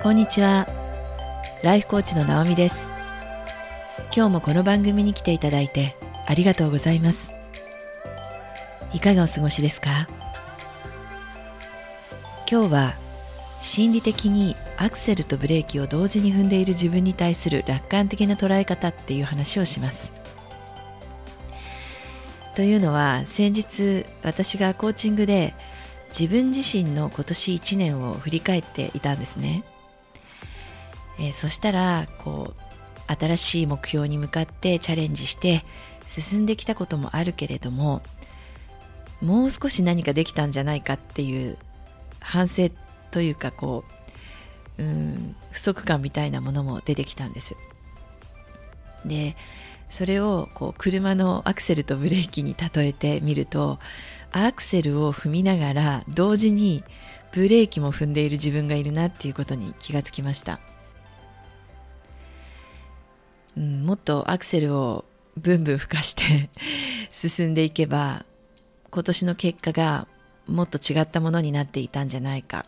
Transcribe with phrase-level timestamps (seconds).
[0.00, 0.68] こんにちは。
[1.64, 2.88] ライフコーチの直美です。
[4.14, 7.32] 今日もこの番組に来ていただいてありがとうございます。
[8.92, 10.06] いかがお過ごしですか？
[12.48, 12.94] 今日は
[13.60, 20.12] 心理的にアクセルとブレーキを同時に踏んでいる自分に対する楽観的な捉え方っていう話をします。
[22.54, 25.54] というのは先日私がコーチングで
[26.16, 29.64] 自分自身の今年1年を振り返っていたんですね。
[31.18, 35.64] えー、そしたらこう新しい目標に向かってチャレンジして
[36.06, 38.02] 進んできたこともあるけれども
[39.20, 41.58] もう少し何かできたんじゃないかっていう
[42.20, 42.70] 反省
[43.10, 43.84] というかこ
[44.78, 47.56] ううん不足感みたいなものも出てきたんです。
[49.04, 49.36] で
[49.90, 53.78] それをこう車のアクセルとブレーキに例えてみると
[54.32, 56.84] アクセルを踏みながら同時に
[57.32, 60.60] ブレーキも踏んでいる自分がいるなっていうことに気がつきました。
[63.58, 65.04] うん、もっとアクセルを
[65.36, 66.48] ブンブン吹かして
[67.10, 68.24] 進んでいけば
[68.90, 70.06] 今年の結果が
[70.46, 72.64] もっと違ったものになっていたんじゃないか、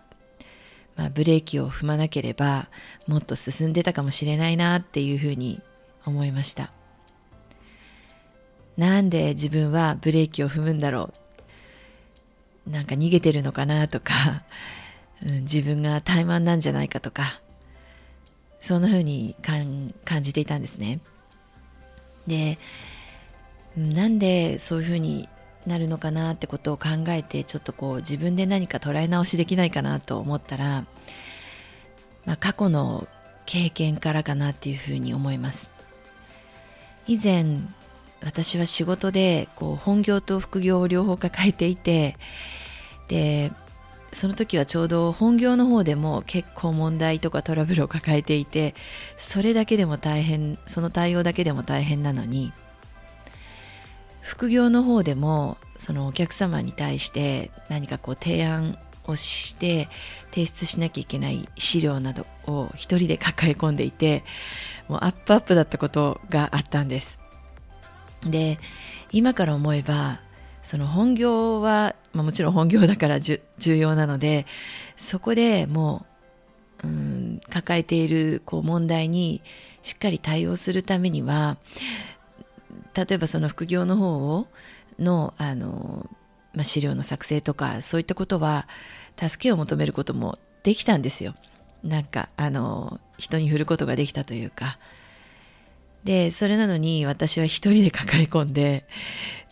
[0.97, 2.69] まあ、ブレーキを踏まなければ
[3.07, 5.63] もっと進んでたかもしれないなっていうふうに
[6.05, 6.73] 思いました。
[8.77, 11.13] なんで自分はブレーキを踏むんだろ
[12.67, 12.71] う？
[12.71, 14.43] なんか逃げてるのかなとか、
[15.25, 17.41] うん、自分が怠慢なんじゃないかとか。
[18.61, 21.01] そんな風に感じていたんですね。
[22.27, 22.59] で
[23.77, 25.29] なんでそういう風に
[25.67, 30.85] なるのかなってことを考えてちょっとこう自分で何か捉え直しできないかなと思ったら、
[32.25, 33.07] まあ、過去の
[33.47, 35.71] 経験からかなっていうふうに思います
[37.07, 37.59] 以前
[38.23, 42.17] 私は仕事でこう本業と副業を両方抱えていて
[43.09, 43.53] で
[44.13, 48.75] その時はちょうど本業の方でも結構問題とかトラブルを抱えていて
[49.17, 52.53] それだけでも大変その対応だけでも大変なのに
[54.21, 59.89] 副業の方でもそのお客様に対して何かこう提案をして
[60.31, 64.25] 提出しなきゃいけない資料などを一人で抱え込んでいて
[64.89, 67.19] もうアップアップだったことがあったんです。
[68.27, 68.59] で
[69.13, 70.21] 今から思えば
[70.63, 74.47] その本業は、まあ、もちろん本業だから重要なので
[74.97, 76.07] そこでも
[76.83, 79.43] う、うん、抱えているこう問題に
[79.83, 81.59] しっかり対応するためには
[82.95, 84.49] 例えばその副業の方を
[84.99, 86.09] のあの、
[86.55, 88.67] まあ、資料の作成とかそういったことは
[89.17, 91.35] 助けを求めることもできたんですよ。
[91.83, 94.79] なんかあの人に振ることができたというか。
[96.05, 98.87] でそれなのに私は一人で抱え込んで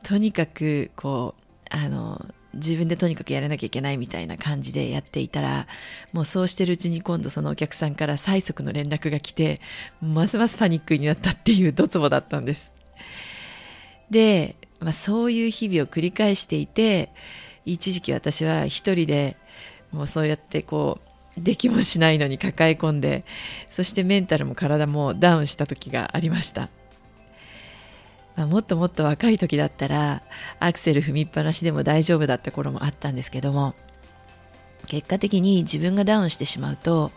[0.02, 5.66] とにかくこうあの自分でとにかくやらなきゃいけないみたいな感じでやっていたら
[6.12, 9.60] もうそうしてるうちに今度そのお客さんから催促の連絡が来て
[10.00, 12.70] ますますパニックになったっていうドツボだったんです。
[14.10, 17.10] で、まあ、そういう日々を繰り返していて
[17.66, 19.36] 一時期私は一人で
[19.92, 21.00] もうそうやってこ
[21.36, 23.24] うできもしないのに抱え込んで
[23.68, 26.70] そしてメンタルも体もダウンした時がありました。
[28.38, 30.22] まあ、もっともっと若い時だったら
[30.60, 33.74] アクセル踏みっぱなしでも大丈夫だった頃もあったんですけども
[34.86, 37.10] 結果的に自分がダウンしてしまうと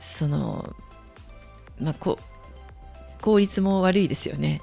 [0.00, 0.74] その、
[1.78, 2.18] まあ、こ
[3.20, 4.62] 効率も悪いですよね。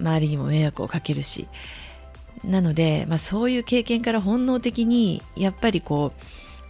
[0.00, 1.46] 周りにも迷惑をかけるし。
[2.42, 6.12] なので、まあ、そういう経験から本能的にやっぱりこ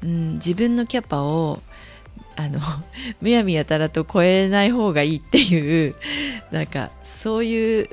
[0.03, 1.62] う、うん、自分のキャパを
[2.37, 2.61] あの
[3.23, 5.95] むやみやたらと超えない方がいいっていう
[6.51, 7.89] なんかそういう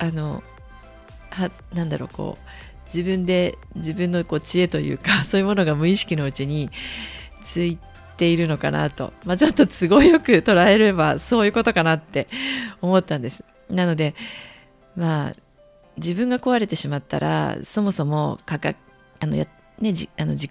[0.00, 0.42] あの
[1.30, 6.70] はなんだろうこう自分で自分のこう知恵というか そういうものが無意識のうちに
[7.44, 7.78] つい
[8.16, 12.26] ているのかなと、まあ、ちょっと都合よく捉えればそういうことかなって
[12.82, 13.44] 思ったんです。
[13.70, 14.14] なので
[14.96, 15.34] まあ
[15.96, 18.78] 自分が壊れてしまったらそもそも価格
[19.20, 19.46] あのや、
[19.78, 20.50] ね、じあの自己、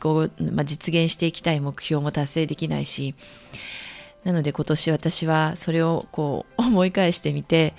[0.54, 3.16] まあ、実現していきたい目標も達成できないし
[4.24, 7.74] なので今年私はそれをこう思い返してみて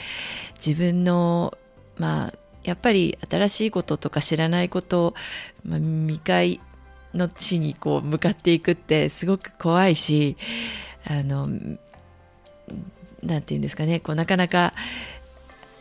[0.64, 1.56] 自分の
[2.00, 5.14] まあやっぱり新しいこととか知らないことを、
[5.64, 6.60] まあ、未開
[7.14, 10.36] の地にこう向かっていくってすごく怖いし
[11.06, 11.76] あのなんて
[13.22, 14.72] 言うんですかねこうなかなか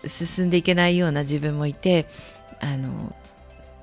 [0.06, 2.06] 進んでいけないような自分もいて
[2.60, 3.16] あの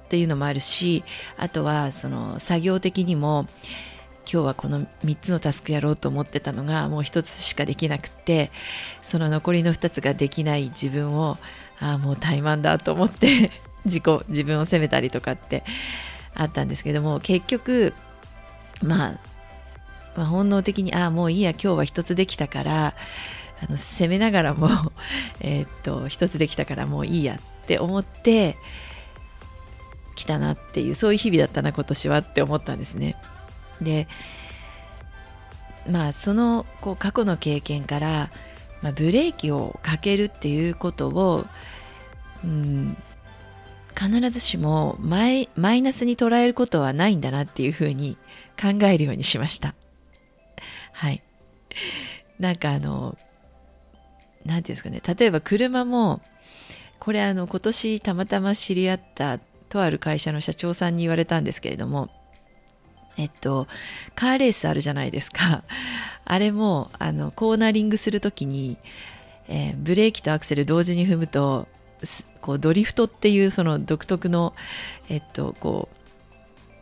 [0.04, 1.04] っていうのもあるし
[1.38, 3.46] あとはその作業的にも
[4.30, 8.50] 今日はこの3つのタスクやろうと思ってたのがもう1つしかできなくって
[9.00, 11.38] その残りの2つができない自分を
[11.80, 13.50] ああもう怠慢だと思って
[13.84, 15.64] 自己自分を責めたりとかって
[16.34, 17.94] あったんですけども結局、
[18.82, 19.18] まあ、
[20.16, 22.94] まあ本能的にああもういいや今日は1つできたから
[23.62, 24.70] あの責めながらも
[25.40, 28.56] えっと一つできたから もういいやって思って
[30.14, 33.16] きたなっていうそういう日々だったな今年はって思ったんですね。
[33.80, 34.08] で
[35.88, 38.30] まあそのこう過去の経験から、
[38.82, 41.46] まあ、ブレーキをかけるっていうことを、
[42.44, 42.96] うん、
[43.98, 48.16] 必ずしもマイマイナスに捉えることはないんだなっていうふうに
[48.60, 49.74] 考えるようにしました。
[50.92, 51.22] はい。
[52.38, 53.16] なんかあの
[54.44, 56.20] 何て言うんですかね例えば車も
[56.98, 59.38] これあの今年たまたま知り合った
[59.68, 62.08] とある会社の社長さんに言われたんですけれども
[63.18, 63.66] えっと
[64.14, 65.64] カーレースあるじゃないですか。
[66.24, 68.76] あれもあのコーナリングする時に、
[69.48, 71.68] えー、ブレーキとアクセル同時に踏むと
[72.40, 74.54] こうドリフトっていうその独特の
[75.08, 75.96] えっとこう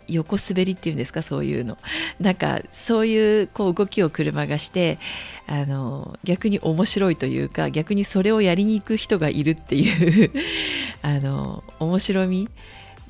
[0.06, 1.22] 横滑りっていうんですか？
[1.22, 1.78] そういうの。
[2.20, 4.98] なんかそういうこう動きを車がして
[5.46, 10.30] あの逆に面白いというか逆にそれをやりに行く人がいるっていう
[11.00, 12.48] あの面白み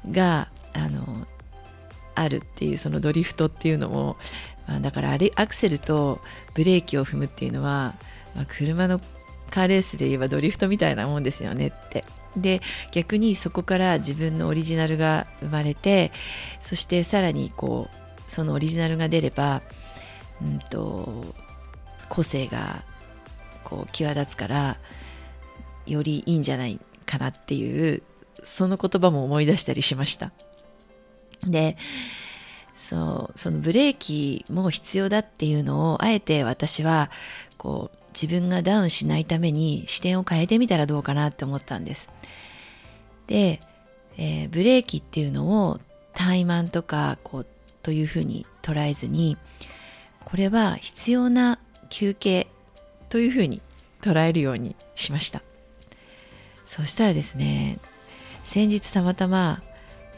[0.09, 1.27] があの
[2.15, 4.17] あるっていうそのドリフトっていうのも、
[4.67, 6.21] まあ、だからあれアクセルと
[6.55, 7.95] ブレーキを踏むっていうのは、
[8.35, 9.01] まあ、車の
[9.51, 12.05] カーレースで言えばドリフトみたいなもんですよねって。
[12.37, 16.11] で逆にそこから自分のオリジナルが生まれて
[16.61, 19.63] そしてさらにこうそのオリジナルが出れば、
[20.43, 21.25] うんと、
[22.09, 22.83] 個性が
[23.63, 24.79] こう際立つから
[25.87, 28.03] よりいいんじゃないかなっていう
[28.43, 30.33] その言葉も思い出したりしました。
[31.47, 31.77] で
[32.77, 37.11] そうそのブレーキも必要だっていうのをあえて私は
[37.57, 42.11] こう自分がダウンしないために視点を変えてみたらどうかなって思ったんです。
[43.27, 43.61] で、
[44.17, 45.81] えー、ブレーキっていうのを
[46.15, 47.47] 怠慢とかこう
[47.83, 49.37] というふうに捉えずに
[50.25, 51.59] これは必要な
[51.91, 52.49] 休憩
[53.09, 53.61] というふうに
[54.01, 55.43] 捉えるようにしました
[56.67, 57.79] そしたらですね
[58.45, 59.63] 先日たまたま、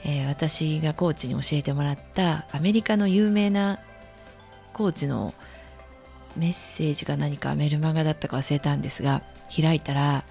[0.08, 3.80] えー、私がコーチに教えてもらったアメリカの有名な
[4.72, 5.34] コーチの
[6.36, 9.22] メッセージが何かメルマガだったか忘れたんですが
[9.54, 10.24] 開いたら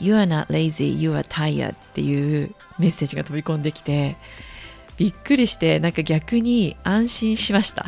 [0.00, 4.16] You are not lazy, you are tired っていうメッセージが飛び込んできて
[4.96, 7.86] びっくりしてなんか逆に安心しました。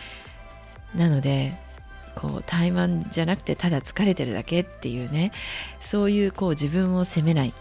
[0.94, 1.54] なので
[2.14, 5.32] こう怠慢じゃなくてただ疲れてるだけっていうね。
[5.80, 7.54] そういうこう自分を責めない。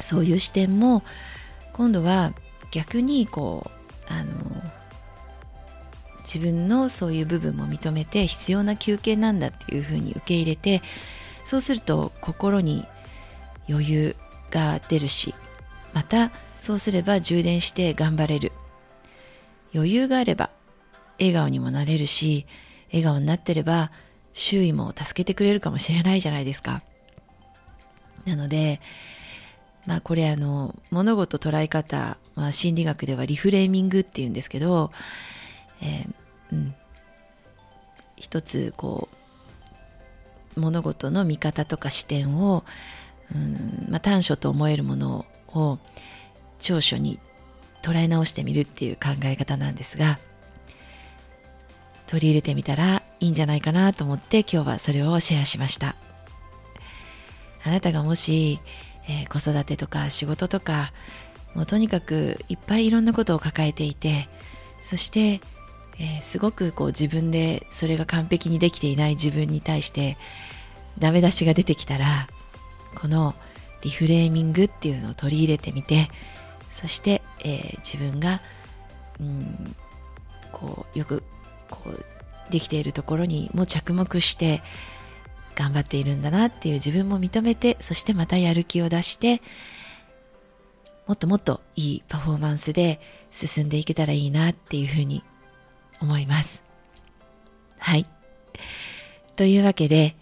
[0.00, 1.02] そういう視点も
[1.72, 2.32] 今度は
[2.70, 3.70] 逆にこ
[4.08, 4.32] うあの
[6.22, 10.82] 自分のそういう部分も認めて必要な休憩なんだっていうふうに受け入れて
[11.44, 12.86] そうすると心に
[13.68, 14.16] 余裕
[14.50, 15.34] が出るし
[15.92, 18.52] またそうすれば充電して頑張れる。
[19.74, 20.50] 余裕があれば
[21.18, 22.46] 笑顔にもなれるし
[22.88, 23.90] 笑顔になってれば
[24.34, 26.82] 周囲も助けてくれるかもしれないじゃないですか。
[28.26, 28.80] なので
[29.86, 34.92] まあこれあの物事捉え方、まあ、心理学ではリフレーミングっていうんですけど
[35.82, 36.12] えー、
[36.52, 36.74] うん、
[38.16, 39.08] 一つこ
[40.56, 42.64] う物事の見方とか視点を、
[43.34, 45.78] うんまあ、短所と思えるものを
[46.60, 47.18] 長所に
[47.82, 50.18] 捉え直してみるっていう考え方なんですが
[52.06, 55.96] 取り入れてみたらいいんじゃないかなと思って今日はそれをシェアしました。
[57.64, 58.58] あなたがもし
[59.08, 60.92] えー、子育てとか仕事とか
[61.54, 64.28] もうとにかくいっぱいいろんなことを抱えていて
[64.82, 65.40] そして、
[65.98, 70.16] えー、すごくこう自分でそれが完璧にできていない自分に対して
[70.98, 72.28] ダメ出しが出てきたら
[72.94, 73.34] この
[73.82, 76.08] リフレーミングっていうのを取り入れてみて
[76.70, 78.40] そして、えー、自分が、
[79.20, 79.76] うん、
[80.52, 81.22] こうよく
[81.70, 84.62] こうできているところにも着目して
[85.54, 89.42] 頑張っているんだなっていう自分も認めてそしてまたやる気を出して
[91.06, 95.22] もっともっといいパフォーマンスで進んでいけたらいいなっていうふうに
[96.00, 96.62] 思います。
[97.78, 98.06] はい。
[99.36, 100.16] というわけで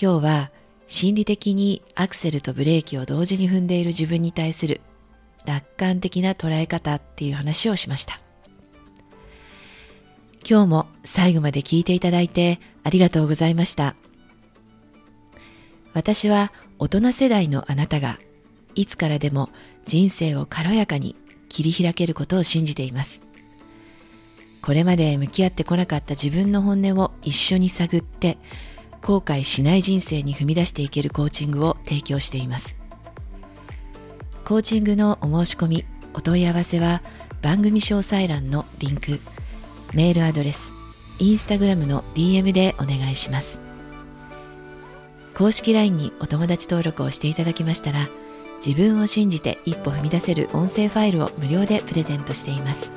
[0.00, 0.50] 今日は
[0.86, 4.80] 心理的にアクセルとブレーキを同時に踏んでいる自分に対する
[5.44, 8.20] 楽観的な捉え方っていう話をしました。
[10.48, 13.94] 今日も最後まで聞いていただいてありがとうございました。
[15.92, 18.18] 私は大人世代のあなたが
[18.74, 19.50] いつからでも
[19.86, 21.16] 人生を軽やかに
[21.48, 23.20] 切り開けることを信じています。
[24.62, 28.38] これまで向き合ってこなかった自分の本音を一緒に探って
[29.02, 32.76] 後悔しない人生に踏み出していけるコーチングを提供しています。
[34.44, 37.02] コーチングのお申し込み、お問い合わせは
[37.40, 39.20] 番組詳細欄のリンク、
[39.94, 40.72] メールアドレス、
[41.18, 43.59] インスタグラムの DM でお願いします。
[45.40, 48.10] 公式 LINE にお友達登録をしていただきましたら、
[48.64, 52.90] 自分を信じて一歩踏み出せる音声ファイルを無料でプレゼントしています。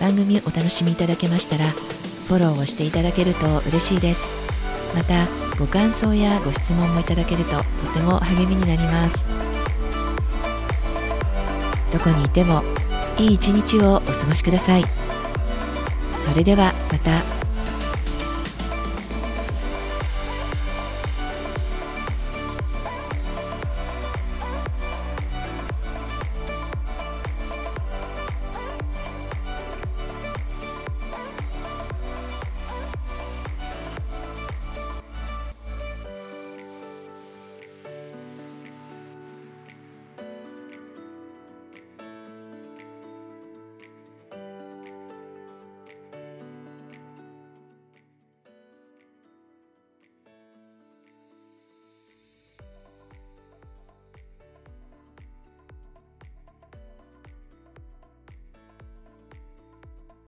[0.00, 4.24] 番組お楽しみいただけましたら、フォローをしていただけると嬉しいです。
[4.96, 9.24] また、ご感想やご質問もいただけるととても励みになります。
[11.92, 12.64] どこにいても
[13.18, 14.84] いい一日をお過ごしください。
[16.28, 17.43] それではまた